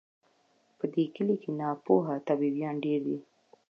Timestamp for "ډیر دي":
2.85-3.17